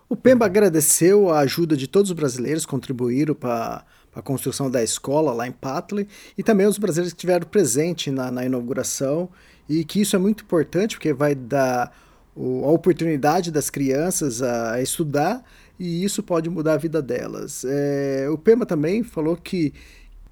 O 0.10 0.16
Pemba 0.16 0.46
agradeceu 0.46 1.30
a 1.30 1.40
ajuda 1.40 1.76
de 1.76 1.86
todos 1.86 2.12
os 2.12 2.16
brasileiros 2.16 2.66
que 2.66 2.72
contribuíram 2.72 3.36
para 3.36 3.84
a 4.16 4.22
construção 4.22 4.72
da 4.72 4.82
escola 4.82 5.34
lá 5.34 5.46
em 5.48 5.52
Patley 5.52 6.08
e 6.38 6.44
também 6.44 6.66
os 6.66 6.78
brasileiros 6.78 7.12
que 7.12 7.18
estiveram 7.18 7.46
presentes 7.46 8.14
na, 8.14 8.32
na 8.32 8.46
inauguração. 8.46 9.30
E 9.68 9.84
que 9.84 10.00
isso 10.00 10.16
é 10.16 10.20
muito 10.20 10.46
importante 10.46 10.96
porque 10.96 11.12
vai 11.12 11.36
dar 11.36 11.92
a 12.36 12.70
oportunidade 12.72 13.52
das 13.52 13.70
crianças 13.70 14.42
a 14.42 14.82
estudar 14.82 15.44
e 15.80 16.04
isso 16.04 16.24
pode 16.24 16.50
mudar 16.50 16.74
a 16.74 16.78
vida 16.78 17.02
delas. 17.02 17.66
É, 17.68 18.28
o 18.30 18.38
Pema 18.38 18.66
também 18.66 19.04
falou 19.04 19.36
que 19.36 19.74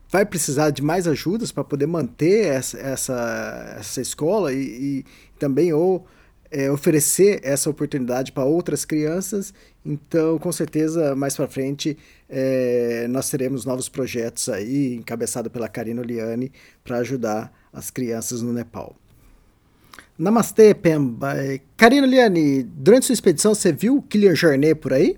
vai 0.09 0.25
precisar 0.25 0.69
de 0.69 0.81
mais 0.81 1.07
ajudas 1.07 1.51
para 1.51 1.63
poder 1.63 1.87
manter 1.87 2.45
essa, 2.45 2.77
essa, 2.79 3.75
essa 3.79 4.01
escola 4.01 4.53
e, 4.53 4.57
e 4.59 5.05
também 5.37 5.73
ou 5.73 6.05
é, 6.51 6.71
oferecer 6.71 7.41
essa 7.43 7.69
oportunidade 7.69 8.31
para 8.31 8.45
outras 8.45 8.85
crianças. 8.85 9.53
Então, 9.85 10.37
com 10.39 10.51
certeza, 10.51 11.15
mais 11.15 11.35
para 11.35 11.47
frente, 11.47 11.97
é, 12.29 13.07
nós 13.09 13.29
teremos 13.29 13.65
novos 13.65 13.89
projetos 13.89 14.47
aí, 14.49 14.95
encabeçado 14.95 15.49
pela 15.49 15.67
Karina 15.67 16.01
Oliani, 16.01 16.51
para 16.83 16.97
ajudar 16.99 17.51
as 17.73 17.89
crianças 17.89 18.41
no 18.41 18.53
Nepal. 18.53 18.95
Namastê, 20.17 20.73
Pemba. 20.73 21.33
Karina 21.75 22.07
Liane, 22.07 22.63
durante 22.63 23.05
sua 23.05 23.13
expedição, 23.13 23.53
você 23.53 23.73
viu 23.73 23.97
o 23.97 24.01
Kilian 24.01 24.33
Jornet 24.33 24.75
por 24.75 24.93
aí? 24.93 25.17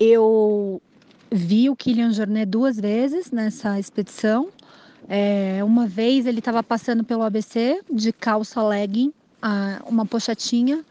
Eu 0.00 0.80
vi 1.30 1.68
o 1.68 1.74
Kilian 1.74 2.12
Jornet 2.12 2.46
duas 2.46 2.78
vezes 2.78 3.32
nessa 3.32 3.80
expedição. 3.80 4.48
É, 5.08 5.64
uma 5.64 5.88
vez 5.88 6.24
ele 6.24 6.38
estava 6.38 6.62
passando 6.62 7.02
pelo 7.02 7.22
ABC 7.24 7.80
de 7.90 8.12
calça 8.12 8.62
legging, 8.62 9.12
uma 9.86 10.06
pochetinha, 10.06 10.84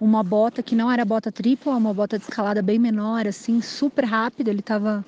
uma 0.00 0.22
bota 0.22 0.62
que 0.62 0.74
não 0.74 0.90
era 0.90 1.04
bota 1.04 1.30
tripla, 1.30 1.76
uma 1.76 1.92
bota 1.92 2.16
de 2.16 2.24
escalada 2.24 2.62
bem 2.62 2.78
menor, 2.78 3.26
assim, 3.26 3.60
super 3.60 4.04
rápido. 4.06 4.48
Ele 4.48 4.60
estava 4.60 5.04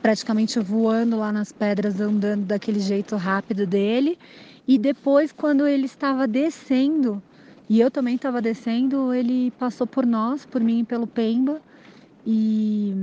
praticamente 0.00 0.58
voando 0.58 1.18
lá 1.18 1.30
nas 1.30 1.52
pedras, 1.52 2.00
andando 2.00 2.46
daquele 2.46 2.80
jeito 2.80 3.14
rápido 3.16 3.66
dele. 3.66 4.18
E 4.66 4.78
depois, 4.78 5.32
quando 5.32 5.66
ele 5.66 5.84
estava 5.84 6.26
descendo, 6.26 7.22
e 7.68 7.78
eu 7.78 7.90
também 7.90 8.14
estava 8.14 8.40
descendo, 8.40 9.12
ele 9.12 9.50
passou 9.58 9.86
por 9.86 10.06
nós, 10.06 10.46
por 10.46 10.62
mim 10.62 10.80
e 10.80 10.84
pelo 10.84 11.06
Pemba. 11.06 11.60
E 12.26 12.94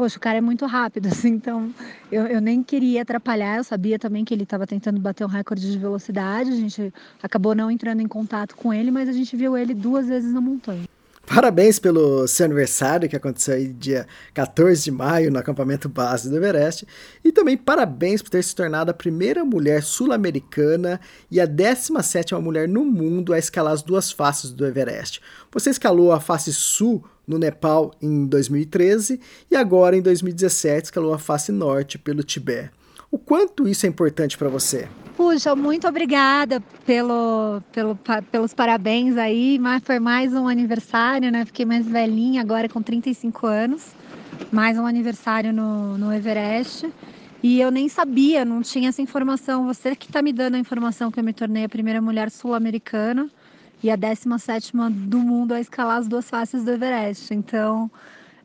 poxa, 0.00 0.16
o 0.16 0.20
cara 0.20 0.38
é 0.38 0.40
muito 0.40 0.64
rápido, 0.64 1.08
assim, 1.12 1.28
então 1.28 1.74
eu, 2.10 2.26
eu 2.26 2.40
nem 2.40 2.62
queria 2.62 3.02
atrapalhar, 3.02 3.58
eu 3.58 3.64
sabia 3.64 3.98
também 3.98 4.24
que 4.24 4.32
ele 4.32 4.44
estava 4.44 4.66
tentando 4.66 4.98
bater 4.98 5.24
um 5.24 5.28
recorde 5.28 5.70
de 5.70 5.78
velocidade, 5.78 6.50
a 6.50 6.56
gente 6.56 6.92
acabou 7.22 7.54
não 7.54 7.70
entrando 7.70 8.00
em 8.00 8.08
contato 8.08 8.56
com 8.56 8.72
ele, 8.72 8.90
mas 8.90 9.10
a 9.10 9.12
gente 9.12 9.36
viu 9.36 9.58
ele 9.58 9.74
duas 9.74 10.08
vezes 10.08 10.32
na 10.32 10.40
montanha. 10.40 10.88
Parabéns 11.26 11.78
pelo 11.78 12.26
seu 12.26 12.46
aniversário, 12.46 13.08
que 13.08 13.14
aconteceu 13.14 13.54
aí 13.54 13.68
dia 13.68 14.04
14 14.34 14.82
de 14.82 14.90
maio 14.90 15.30
no 15.30 15.38
acampamento 15.38 15.88
base 15.88 16.28
do 16.28 16.36
Everest. 16.36 16.84
E 17.22 17.30
também 17.30 17.56
parabéns 17.56 18.20
por 18.20 18.30
ter 18.30 18.42
se 18.42 18.52
tornado 18.52 18.90
a 18.90 18.94
primeira 18.94 19.44
mulher 19.44 19.80
sul-americana 19.80 20.98
e 21.30 21.40
a 21.40 21.46
17 21.46 22.34
mulher 22.34 22.66
no 22.66 22.84
mundo 22.84 23.32
a 23.32 23.38
escalar 23.38 23.72
as 23.72 23.80
duas 23.80 24.10
faces 24.10 24.50
do 24.50 24.66
Everest. 24.66 25.20
Você 25.52 25.70
escalou 25.70 26.10
a 26.10 26.18
face 26.18 26.52
sul 26.52 27.04
no 27.30 27.38
Nepal 27.38 27.92
em 28.02 28.26
2013 28.26 29.20
e 29.48 29.54
agora 29.54 29.96
em 29.96 30.02
2017 30.02 30.86
escalou 30.86 31.14
a 31.14 31.18
face 31.18 31.52
norte 31.52 31.96
pelo 31.96 32.24
Tibete. 32.24 32.70
O 33.08 33.18
quanto 33.18 33.66
isso 33.66 33.86
é 33.86 33.88
importante 33.88 34.36
para 34.36 34.48
você? 34.48 34.88
Puxa, 35.16 35.54
muito 35.56 35.86
obrigada 35.86 36.60
pelo, 36.84 37.60
pelo, 37.72 37.98
pelos 38.30 38.54
parabéns 38.54 39.16
aí. 39.16 39.58
Mas 39.58 39.82
foi 39.82 39.98
mais 39.98 40.32
um 40.32 40.46
aniversário, 40.46 41.30
né? 41.30 41.44
Fiquei 41.44 41.66
mais 41.66 41.86
velhinha 41.86 42.40
agora 42.40 42.68
com 42.68 42.80
35 42.80 43.46
anos. 43.46 43.86
Mais 44.52 44.78
um 44.78 44.86
aniversário 44.86 45.52
no, 45.52 45.98
no 45.98 46.12
Everest. 46.12 46.88
E 47.42 47.60
eu 47.60 47.70
nem 47.70 47.88
sabia, 47.88 48.44
não 48.44 48.62
tinha 48.62 48.90
essa 48.90 49.02
informação. 49.02 49.66
Você 49.66 49.96
que 49.96 50.06
está 50.06 50.22
me 50.22 50.32
dando 50.32 50.54
a 50.54 50.58
informação 50.58 51.10
que 51.10 51.18
eu 51.18 51.24
me 51.24 51.32
tornei 51.32 51.64
a 51.64 51.68
primeira 51.68 52.00
mulher 52.00 52.30
sul-americana 52.30 53.28
e 53.82 53.90
a 53.90 53.96
17 53.96 54.72
do 54.92 55.18
mundo 55.20 55.52
a 55.54 55.60
escalar 55.60 55.98
as 55.98 56.08
duas 56.08 56.28
faces 56.28 56.64
do 56.64 56.70
Everest. 56.72 57.32
Então, 57.34 57.90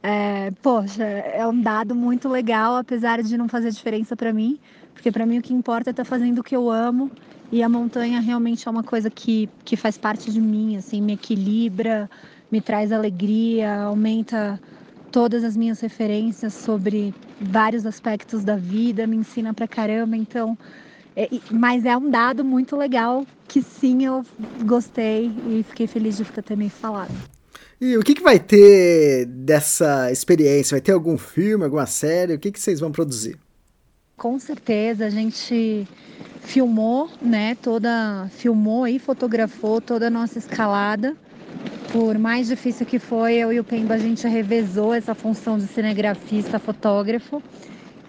é, 0.03 0.51
poxa, 0.61 1.03
é 1.03 1.45
um 1.47 1.61
dado 1.61 1.95
muito 1.95 2.29
legal, 2.29 2.77
apesar 2.77 3.21
de 3.23 3.37
não 3.37 3.49
fazer 3.49 3.71
diferença 3.71 4.15
para 4.15 4.31
mim, 4.33 4.59
porque 4.93 5.11
para 5.11 5.25
mim 5.25 5.39
o 5.39 5.41
que 5.41 5.53
importa 5.53 5.89
é 5.89 5.91
estar 5.91 6.03
tá 6.03 6.09
fazendo 6.09 6.39
o 6.39 6.43
que 6.43 6.55
eu 6.55 6.69
amo 6.69 7.11
e 7.51 7.63
a 7.63 7.69
montanha 7.69 8.19
realmente 8.19 8.67
é 8.67 8.71
uma 8.71 8.83
coisa 8.83 9.09
que, 9.11 9.49
que 9.65 9.75
faz 9.77 9.97
parte 9.97 10.31
de 10.31 10.41
mim, 10.41 10.77
assim, 10.77 11.01
me 11.01 11.13
equilibra, 11.13 12.09
me 12.51 12.61
traz 12.61 12.91
alegria, 12.91 13.81
aumenta 13.83 14.61
todas 15.11 15.43
as 15.43 15.55
minhas 15.57 15.79
referências 15.79 16.53
sobre 16.55 17.15
vários 17.39 17.85
aspectos 17.85 18.43
da 18.43 18.55
vida, 18.57 19.07
me 19.07 19.17
ensina 19.17 19.53
pra 19.53 19.67
caramba, 19.67 20.15
então. 20.17 20.57
É, 21.15 21.29
mas 21.51 21.85
é 21.85 21.95
um 21.95 22.09
dado 22.09 22.43
muito 22.43 22.75
legal 22.75 23.25
que 23.47 23.61
sim 23.61 24.05
eu 24.05 24.25
gostei 24.65 25.31
e 25.47 25.63
fiquei 25.69 25.87
feliz 25.87 26.17
de 26.17 26.55
me 26.55 26.69
falado. 26.69 27.13
E 27.79 27.97
o 27.97 28.01
que, 28.01 28.15
que 28.15 28.23
vai 28.23 28.39
ter 28.39 29.25
dessa 29.25 30.11
experiência? 30.11 30.75
Vai 30.75 30.81
ter 30.81 30.91
algum 30.91 31.17
filme, 31.17 31.63
alguma 31.63 31.85
série? 31.85 32.33
O 32.33 32.39
que, 32.39 32.51
que 32.51 32.59
vocês 32.59 32.79
vão 32.79 32.91
produzir? 32.91 33.37
Com 34.17 34.39
certeza, 34.39 35.05
a 35.05 35.09
gente 35.09 35.87
filmou, 36.41 37.09
né? 37.21 37.55
Toda. 37.61 38.29
Filmou 38.31 38.87
e 38.87 38.97
fotografou 38.97 39.81
toda 39.81 40.07
a 40.07 40.09
nossa 40.09 40.39
escalada. 40.39 41.15
Por 41.91 42.17
mais 42.17 42.47
difícil 42.47 42.85
que 42.85 42.99
foi, 42.99 43.35
eu 43.35 43.53
e 43.53 43.59
o 43.59 43.63
Pemba 43.63 43.93
a 43.93 43.97
gente 43.97 44.25
revezou 44.27 44.93
essa 44.93 45.13
função 45.13 45.57
de 45.57 45.67
cinegrafista, 45.67 46.59
fotógrafo. 46.59 47.41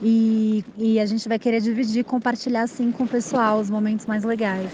E, 0.03 0.65
e 0.77 1.01
a 1.01 1.07
gente 1.07 1.29
vai 1.29 1.39
querer 1.39 1.61
dividir, 1.61 2.05
compartilhar 2.05 2.63
assim 2.63 2.93
com 2.93 3.05
o 3.05 3.09
pessoal 3.09 3.61
os 3.61 3.71
momentos 3.71 4.07
mais 4.07 4.25
legais. 4.25 4.71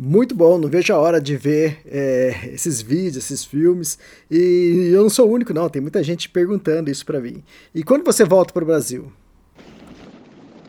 Muito 0.00 0.32
bom, 0.32 0.58
não 0.58 0.68
vejo 0.68 0.92
a 0.92 0.98
hora 0.98 1.20
de 1.20 1.36
ver 1.36 1.80
é, 1.84 2.50
esses 2.52 2.80
vídeos, 2.80 3.16
esses 3.16 3.44
filmes. 3.44 3.98
E 4.30 4.90
eu 4.92 5.02
não 5.02 5.10
sou 5.10 5.28
o 5.28 5.32
único, 5.32 5.52
não, 5.52 5.68
tem 5.68 5.82
muita 5.82 6.02
gente 6.04 6.28
perguntando 6.28 6.88
isso 6.88 7.04
para 7.04 7.20
mim. 7.20 7.42
E 7.74 7.82
quando 7.82 8.04
você 8.04 8.24
volta 8.24 8.52
para 8.52 8.62
o 8.62 8.66
Brasil? 8.66 9.12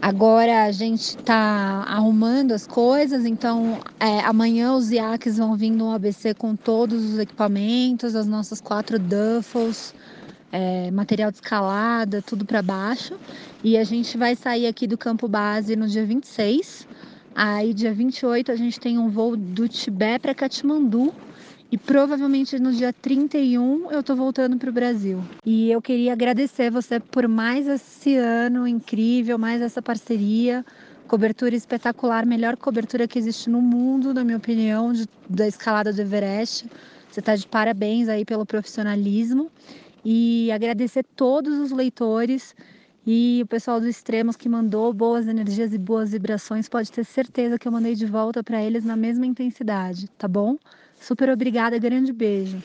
Agora 0.01 0.63
a 0.63 0.71
gente 0.71 1.17
está 1.17 1.83
arrumando 1.85 2.53
as 2.53 2.65
coisas, 2.65 3.25
então 3.25 3.79
é, 3.99 4.21
amanhã 4.21 4.73
os 4.73 4.91
IACs 4.91 5.37
vão 5.37 5.57
vir 5.57 5.71
no 5.71 5.91
ABC 5.91 6.33
com 6.33 6.55
todos 6.55 7.03
os 7.03 7.19
equipamentos, 7.19 8.15
as 8.15 8.25
nossas 8.25 8.61
quatro 8.61 8.97
duffels, 8.97 9.93
é, 10.51 10.91
material 10.91 11.31
de 11.31 11.37
escalada, 11.37 12.21
tudo 12.21 12.45
para 12.45 12.61
baixo. 12.61 13.17
E 13.63 13.77
a 13.77 13.83
gente 13.83 14.17
vai 14.17 14.35
sair 14.35 14.67
aqui 14.67 14.87
do 14.87 14.97
campo 14.97 15.27
base 15.27 15.75
no 15.75 15.87
dia 15.87 16.05
26 16.05 16.87
Aí, 17.41 17.73
dia 17.73 17.93
28, 17.93 18.51
a 18.51 18.55
gente 18.57 18.77
tem 18.79 18.97
um 18.97 19.09
voo 19.09 19.37
do 19.37 19.65
Tibete 19.65 20.19
para 20.19 20.35
Katmandu. 20.35 21.13
E 21.71 21.77
provavelmente 21.77 22.59
no 22.59 22.73
dia 22.73 22.91
31 22.91 23.91
eu 23.91 24.03
tô 24.03 24.13
voltando 24.13 24.57
para 24.57 24.69
o 24.69 24.73
Brasil. 24.73 25.23
E 25.45 25.71
eu 25.71 25.81
queria 25.81 26.11
agradecer 26.11 26.69
você 26.69 26.99
por 26.99 27.29
mais 27.29 27.65
esse 27.65 28.17
ano 28.17 28.67
incrível, 28.67 29.37
mais 29.37 29.61
essa 29.61 29.81
parceria. 29.81 30.65
Cobertura 31.07 31.55
espetacular, 31.55 32.25
melhor 32.25 32.57
cobertura 32.57 33.07
que 33.07 33.17
existe 33.17 33.49
no 33.49 33.61
mundo, 33.61 34.13
na 34.13 34.23
minha 34.23 34.37
opinião, 34.37 34.91
de, 34.91 35.07
da 35.29 35.47
escalada 35.47 35.93
do 35.93 36.01
Everest. 36.01 36.67
Você 37.09 37.19
está 37.21 37.35
de 37.37 37.47
parabéns 37.47 38.09
aí 38.09 38.25
pelo 38.25 38.45
profissionalismo. 38.45 39.49
E 40.03 40.51
agradecer 40.51 41.03
todos 41.15 41.59
os 41.59 41.71
leitores 41.71 42.55
e 43.05 43.41
o 43.43 43.47
pessoal 43.47 43.79
do 43.79 43.87
Extremos 43.87 44.35
que 44.35 44.47
mandou 44.47 44.93
boas 44.93 45.27
energias 45.27 45.73
e 45.73 45.77
boas 45.77 46.11
vibrações, 46.11 46.69
pode 46.69 46.91
ter 46.91 47.03
certeza 47.03 47.57
que 47.57 47.67
eu 47.67 47.71
mandei 47.71 47.95
de 47.95 48.05
volta 48.05 48.43
para 48.43 48.61
eles 48.63 48.85
na 48.85 48.95
mesma 48.95 49.25
intensidade, 49.25 50.07
tá 50.17 50.27
bom? 50.27 50.57
Super 50.99 51.29
obrigada, 51.29 51.77
grande 51.79 52.13
beijo. 52.13 52.61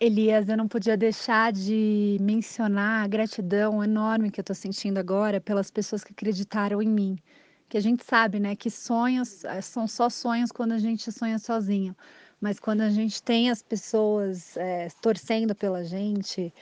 Elias, 0.00 0.48
eu 0.48 0.56
não 0.56 0.68
podia 0.68 0.96
deixar 0.96 1.52
de 1.52 2.18
mencionar 2.20 3.04
a 3.04 3.08
gratidão 3.08 3.82
enorme 3.82 4.30
que 4.30 4.40
eu 4.40 4.42
estou 4.42 4.54
sentindo 4.54 4.98
agora 4.98 5.40
pelas 5.40 5.70
pessoas 5.70 6.04
que 6.04 6.12
acreditaram 6.12 6.82
em 6.82 6.88
mim. 6.88 7.18
Que 7.68 7.76
a 7.76 7.80
gente 7.80 8.04
sabe, 8.04 8.38
né, 8.38 8.54
que 8.56 8.70
sonhos 8.70 9.44
eh, 9.44 9.60
são 9.60 9.88
só 9.88 10.08
sonhos 10.08 10.52
quando 10.52 10.72
a 10.72 10.78
gente 10.78 11.10
sonha 11.10 11.38
sozinho. 11.38 11.96
Mas 12.40 12.60
quando 12.60 12.82
a 12.82 12.90
gente 12.90 13.22
tem 13.22 13.50
as 13.50 13.62
pessoas 13.62 14.56
é, 14.56 14.88
torcendo 15.02 15.54
pela 15.54 15.84
gente, 15.84 16.52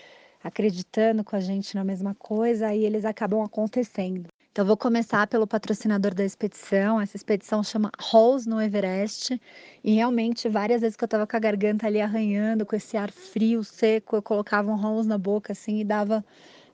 acreditando 0.43 1.23
com 1.23 1.37
a 1.37 1.41
gente 1.41 1.75
na 1.75 1.85
mesma 1.85 2.15
coisa, 2.15 2.69
aí 2.69 2.85
eles 2.85 3.05
acabam 3.05 3.43
acontecendo. 3.43 4.29
Então, 4.57 4.65
vou 4.65 4.77
começar 4.77 5.27
pelo 5.27 5.47
patrocinador 5.47 6.15
da 6.15 6.25
expedição. 6.25 6.99
Essa 6.99 7.15
expedição 7.15 7.63
chama 7.63 7.91
Halls 7.99 8.47
no 8.47 8.59
Everest. 8.59 9.39
E 9.85 9.95
realmente, 9.97 10.49
várias 10.49 10.81
vezes 10.81 10.97
que 10.97 11.05
eu 11.05 11.07
estava 11.07 11.27
com 11.27 11.37
a 11.37 11.41
garganta 11.41 11.87
ali 11.87 12.01
arranhando, 12.01 12.65
com 12.65 12.75
esse 12.75 12.97
ar 12.97 13.11
frio, 13.11 13.63
seco, 13.63 14.17
eu 14.17 14.23
colocava 14.23 14.71
um 14.71 14.77
Halls 14.77 15.07
na 15.07 15.19
boca 15.19 15.53
assim 15.53 15.81
e 15.81 15.85
dava 15.85 16.25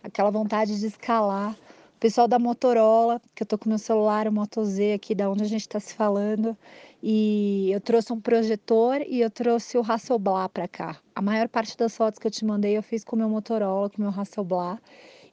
aquela 0.00 0.30
vontade 0.30 0.78
de 0.78 0.86
escalar. 0.86 1.56
O 1.96 1.98
pessoal 1.98 2.28
da 2.28 2.38
Motorola, 2.38 3.20
que 3.34 3.42
eu 3.42 3.46
tô 3.48 3.58
com 3.58 3.68
meu 3.68 3.78
celular, 3.78 4.28
o 4.28 4.32
Moto 4.32 4.64
Z 4.64 4.92
aqui, 4.92 5.12
da 5.12 5.28
onde 5.28 5.42
a 5.42 5.48
gente 5.48 5.62
está 5.62 5.80
se 5.80 5.94
falando, 5.94 6.56
e 7.02 7.70
eu 7.72 7.80
trouxe 7.80 8.12
um 8.12 8.20
projetor 8.20 9.02
e 9.06 9.20
eu 9.20 9.30
trouxe 9.30 9.76
o 9.76 9.82
Hasselblad 9.82 10.50
para 10.52 10.68
cá. 10.68 11.00
A 11.14 11.20
maior 11.20 11.48
parte 11.48 11.76
das 11.76 11.96
fotos 11.96 12.18
que 12.18 12.26
eu 12.26 12.30
te 12.30 12.44
mandei 12.44 12.76
eu 12.76 12.82
fiz 12.82 13.02
com 13.02 13.16
o 13.16 13.18
meu 13.18 13.28
Motorola, 13.28 13.90
com 13.90 13.98
o 13.98 14.00
meu 14.02 14.10
Hasselblad. 14.10 14.78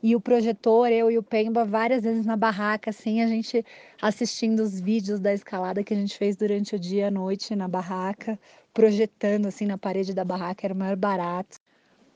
E 0.01 0.15
o 0.15 0.21
projetor, 0.21 0.89
eu 0.91 1.11
e 1.11 1.17
o 1.17 1.23
Pemba, 1.23 1.65
várias 1.65 2.01
vezes 2.03 2.25
na 2.25 2.37
barraca, 2.37 2.89
assim, 2.89 3.21
a 3.21 3.27
gente 3.27 3.63
assistindo 4.01 4.61
os 4.61 4.79
vídeos 4.79 5.19
da 5.19 5.33
escalada 5.33 5.83
que 5.83 5.93
a 5.93 5.97
gente 5.97 6.17
fez 6.17 6.37
durante 6.37 6.75
o 6.75 6.79
dia 6.79 7.01
e 7.01 7.03
a 7.03 7.11
noite 7.11 7.53
na 7.55 7.67
barraca, 7.67 8.39
projetando 8.73 9.45
assim 9.47 9.65
na 9.65 9.77
parede 9.77 10.13
da 10.13 10.23
barraca, 10.23 10.65
era 10.65 10.73
o 10.73 10.77
maior 10.77 10.95
barato. 10.95 11.57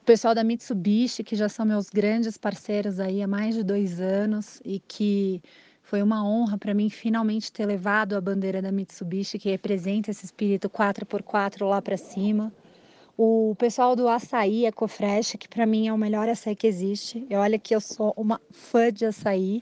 O 0.02 0.06
pessoal 0.06 0.34
da 0.34 0.44
Mitsubishi, 0.44 1.24
que 1.24 1.36
já 1.36 1.48
são 1.48 1.66
meus 1.66 1.90
grandes 1.90 2.38
parceiros 2.38 3.00
aí 3.00 3.22
há 3.22 3.28
mais 3.28 3.54
de 3.54 3.64
dois 3.64 4.00
anos 4.00 4.62
e 4.66 4.80
que 4.80 5.42
foi 5.84 6.02
uma 6.02 6.26
honra 6.26 6.58
para 6.58 6.74
mim 6.74 6.90
finalmente 6.90 7.52
ter 7.52 7.66
levado 7.66 8.16
a 8.16 8.22
bandeira 8.22 8.62
da 8.62 8.72
Mitsubishi, 8.72 9.38
que 9.38 9.52
representa 9.52 10.10
esse 10.10 10.26
espírito 10.26 10.70
4x4 10.70 11.66
lá 11.66 11.82
para 11.82 11.98
cima. 11.98 12.52
O 13.18 13.54
pessoal 13.60 13.96
do 13.96 14.08
açaí 14.08 14.66
Ecofresh, 14.66 15.36
que 15.38 15.48
para 15.48 15.66
mim 15.66 15.88
é 15.88 15.94
o 15.94 15.98
melhor 15.98 16.28
açaí 16.28 16.56
que 16.56 16.66
existe. 16.66 17.28
E 17.30 17.36
olha 17.36 17.60
que 17.60 17.76
eu 17.76 17.82
sou 17.82 18.14
uma 18.18 18.42
fã 18.50 18.92
de 18.92 19.06
açaí, 19.06 19.62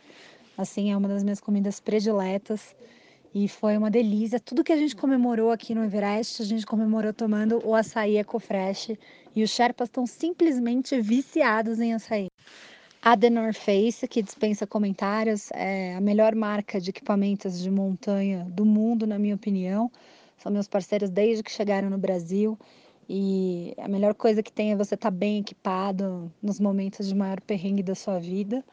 assim, 0.57 0.91
é 0.91 0.95
uma 0.95 1.07
das 1.07 1.23
minhas 1.23 1.41
comidas 1.41 1.79
prediletas. 1.79 2.75
E 3.33 3.47
foi 3.47 3.75
uma 3.75 3.89
delícia. 3.89 4.39
Tudo 4.39 4.63
que 4.63 4.71
a 4.71 4.77
gente 4.77 4.95
comemorou 4.95 5.51
aqui 5.51 5.73
no 5.73 5.83
Everest, 5.83 6.41
a 6.41 6.45
gente 6.45 6.65
comemorou 6.65 7.13
tomando 7.13 7.61
o 7.65 7.73
açaí 7.73 8.17
Ecofresh. 8.17 8.91
E 9.35 9.43
os 9.43 9.49
Sherpas 9.49 9.87
estão 9.87 10.05
simplesmente 10.05 11.01
viciados 11.01 11.79
em 11.79 11.93
açaí. 11.93 12.30
A 13.03 13.17
The 13.17 13.31
North 13.31 13.57
Face, 13.57 14.07
que 14.07 14.21
dispensa 14.21 14.67
comentários, 14.67 15.49
é 15.55 15.95
a 15.95 15.99
melhor 15.99 16.35
marca 16.35 16.79
de 16.79 16.91
equipamentos 16.91 17.59
de 17.59 17.71
montanha 17.71 18.45
do 18.51 18.63
mundo, 18.63 19.07
na 19.07 19.17
minha 19.17 19.33
opinião. 19.33 19.91
São 20.37 20.51
meus 20.51 20.67
parceiros 20.67 21.09
desde 21.09 21.41
que 21.41 21.51
chegaram 21.51 21.89
no 21.89 21.97
Brasil. 21.97 22.59
E 23.09 23.73
a 23.79 23.87
melhor 23.87 24.13
coisa 24.13 24.43
que 24.43 24.51
tem 24.51 24.71
é 24.71 24.75
você 24.75 24.93
estar 24.93 25.09
tá 25.09 25.17
bem 25.17 25.39
equipado 25.39 26.31
nos 26.43 26.59
momentos 26.59 27.07
de 27.07 27.15
maior 27.15 27.41
perrengue 27.41 27.81
da 27.81 27.95
sua 27.95 28.19
vida. 28.19 28.63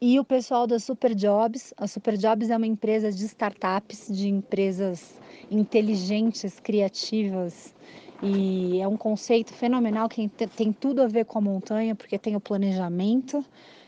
E 0.00 0.18
o 0.18 0.24
pessoal 0.24 0.66
da 0.66 0.80
Super 0.80 1.14
Jobs. 1.14 1.72
A 1.76 1.86
Super 1.86 2.16
Jobs 2.16 2.50
é 2.50 2.56
uma 2.56 2.66
empresa 2.66 3.12
de 3.12 3.24
startups, 3.26 4.08
de 4.10 4.28
empresas 4.28 5.14
inteligentes, 5.48 6.58
criativas 6.58 7.72
e 8.22 8.80
é 8.80 8.88
um 8.88 8.96
conceito 8.96 9.52
fenomenal 9.52 10.08
que 10.08 10.28
tem 10.28 10.72
tudo 10.72 11.02
a 11.02 11.06
ver 11.06 11.24
com 11.24 11.38
a 11.38 11.42
montanha, 11.42 11.94
porque 11.94 12.18
tem 12.18 12.34
o 12.34 12.40
planejamento, 12.40 13.44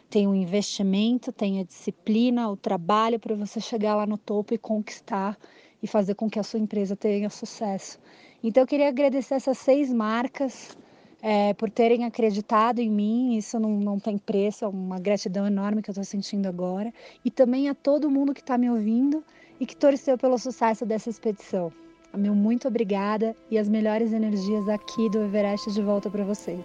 tem 0.09 0.27
o 0.27 0.35
investimento, 0.35 1.33
tem 1.33 1.61
a 1.61 1.64
disciplina, 1.64 2.49
o 2.49 2.57
trabalho 2.57 3.19
para 3.19 3.35
você 3.35 3.61
chegar 3.61 3.97
lá 3.97 4.07
no 4.07 4.16
topo 4.16 4.55
e 4.55 4.59
conquistar 4.59 5.37
e 5.83 5.87
fazer 5.87 6.14
com 6.14 6.29
que 6.29 6.38
a 6.38 6.43
sua 6.43 6.61
empresa 6.61 6.95
tenha 6.95 7.29
sucesso. 7.31 7.99
Então 8.43 8.62
eu 8.62 8.66
queria 8.66 8.88
agradecer 8.88 9.35
essas 9.35 9.59
seis 9.59 9.93
marcas 9.93 10.77
é, 11.23 11.53
por 11.55 11.69
terem 11.69 12.05
acreditado 12.05 12.79
em 12.79 12.90
mim, 12.90 13.37
isso 13.37 13.59
não, 13.59 13.71
não 13.71 13.99
tem 13.99 14.16
preço, 14.16 14.64
é 14.64 14.69
uma 14.69 14.99
gratidão 14.99 15.47
enorme 15.47 15.83
que 15.83 15.90
eu 15.90 15.93
estou 15.93 16.05
sentindo 16.05 16.47
agora. 16.47 16.93
E 17.25 17.31
também 17.31 17.69
a 17.69 17.75
todo 17.75 18.11
mundo 18.11 18.33
que 18.33 18.40
está 18.40 18.57
me 18.57 18.71
ouvindo 18.71 19.25
e 19.59 19.66
que 19.66 19.77
torceu 19.77 20.16
pelo 20.16 20.38
sucesso 20.38 20.87
dessa 20.87 21.11
expedição. 21.11 21.73
Meu 22.16 22.35
muito 22.35 22.66
obrigada 22.68 23.35
e 23.51 23.59
as 23.59 23.68
melhores 23.68 24.12
energias 24.12 24.68
aqui 24.68 25.09
do 25.11 25.23
Everest 25.23 25.70
de 25.73 25.81
volta 25.81 26.11
para 26.11 26.25
você. 26.25 26.59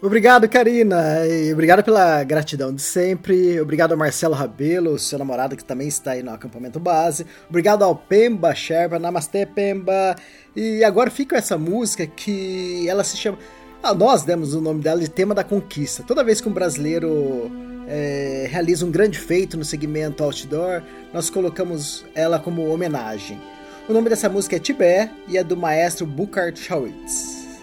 Obrigado, 0.00 0.48
Karina. 0.48 1.26
E 1.26 1.52
obrigado 1.52 1.82
pela 1.82 2.22
gratidão 2.22 2.72
de 2.72 2.80
sempre. 2.80 3.60
Obrigado 3.60 3.92
ao 3.92 3.98
Marcelo 3.98 4.34
Rabelo, 4.34 4.96
seu 4.96 5.18
namorado 5.18 5.56
que 5.56 5.64
também 5.64 5.88
está 5.88 6.12
aí 6.12 6.22
no 6.22 6.30
acampamento 6.30 6.78
base. 6.78 7.26
Obrigado 7.48 7.82
ao 7.82 7.96
Pemba 7.96 8.54
Sherpa. 8.54 8.98
Namastê, 8.98 9.44
Pemba. 9.44 10.14
E 10.54 10.84
agora 10.84 11.10
fica 11.10 11.36
essa 11.36 11.58
música 11.58 12.06
que 12.06 12.88
ela 12.88 13.02
se 13.02 13.16
chama. 13.16 13.38
Ah, 13.82 13.92
nós 13.92 14.22
demos 14.22 14.54
o 14.54 14.60
nome 14.60 14.82
dela 14.82 15.00
de 15.00 15.10
Tema 15.10 15.34
da 15.34 15.42
Conquista. 15.42 16.04
Toda 16.04 16.22
vez 16.22 16.40
que 16.40 16.48
um 16.48 16.52
brasileiro 16.52 17.50
é, 17.88 18.46
realiza 18.48 18.86
um 18.86 18.90
grande 18.92 19.18
feito 19.18 19.56
no 19.56 19.64
segmento 19.64 20.22
outdoor, 20.22 20.82
nós 21.12 21.28
colocamos 21.28 22.04
ela 22.14 22.38
como 22.38 22.68
homenagem. 22.68 23.40
O 23.88 23.92
nome 23.94 24.10
dessa 24.10 24.28
música 24.28 24.56
é 24.56 24.58
Tibé 24.58 25.10
e 25.26 25.38
é 25.38 25.42
do 25.42 25.56
maestro 25.56 26.04
Burkhard 26.04 26.60
Schawitz. 26.60 27.58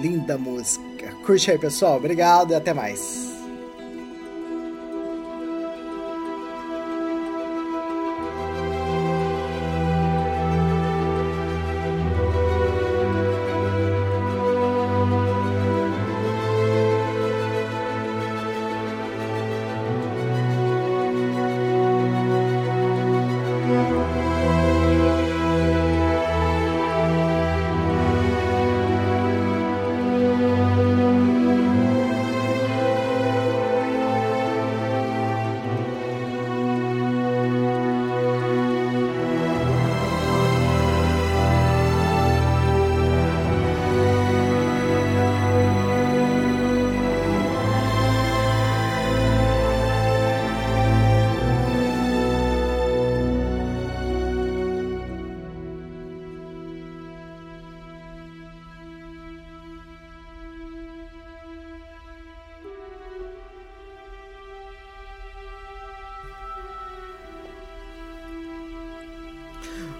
Linda 0.00 0.36
música. 0.36 1.12
Curte 1.24 1.52
aí, 1.52 1.58
pessoal. 1.58 1.98
Obrigado 1.98 2.50
e 2.50 2.56
até 2.56 2.74
mais. 2.74 3.30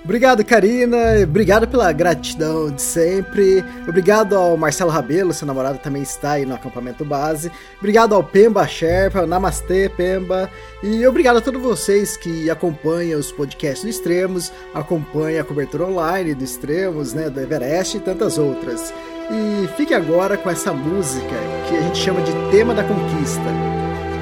Obrigado, 0.05 0.45
Karina. 0.45 0.97
Obrigado 1.23 1.69
pela 1.69 1.93
gratidão 1.93 2.71
de 2.71 2.83
sempre. 2.83 3.65
Obrigado 3.87 4.35
ao 4.35 4.57
Marcelo 4.57 4.91
Rabelo, 4.91 5.33
seu 5.33 5.47
namorado 5.47 5.79
também 5.79 6.03
está 6.03 6.33
aí 6.33 6.45
no 6.45 6.55
acampamento 6.55 7.05
base. 7.05 7.53
Obrigado 7.79 8.15
ao 8.15 8.25
Pemba 8.25 8.67
Sherpa, 8.67 9.25
Namastê, 9.27 9.89
Pemba. 9.89 10.51
E 10.83 11.07
obrigado 11.07 11.37
a 11.37 11.41
todos 11.41 11.63
vocês 11.63 12.17
que 12.17 12.51
acompanham 12.51 13.19
os 13.19 13.31
podcasts 13.31 13.85
do 13.85 13.91
Extremos, 13.91 14.53
acompanham 14.75 15.41
a 15.41 15.45
cobertura 15.45 15.85
online 15.85 16.35
do 16.35 16.43
Extremos, 16.43 17.15
né, 17.15 17.31
do 17.31 17.41
Everest 17.41 17.97
e 17.97 18.01
tantas 18.01 18.39
outras. 18.39 18.93
E 19.31 19.69
fique 19.77 19.95
agora 19.95 20.37
com 20.37 20.51
essa 20.51 20.73
música 20.73 21.37
que 21.69 21.77
a 21.77 21.81
gente 21.81 21.99
chama 21.99 22.21
de 22.23 22.33
Tema 22.51 22.75
da 22.75 22.83
Conquista. 22.83 23.41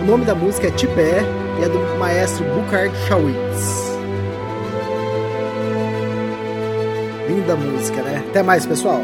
O 0.03 0.05
nome 0.05 0.27
da 0.27 0.35
música 0.35 0.69
é 0.69 0.71
Tipé 0.71 1.23
e 1.59 1.65
é 1.65 1.69
do 1.69 1.99
maestro 1.99 2.45
Burkhard 2.45 2.95
Schawitz. 3.07 3.90
Linda 7.31 7.55
música, 7.55 8.03
né? 8.03 8.25
Até 8.29 8.43
mais, 8.43 8.67
pessoal! 8.67 9.01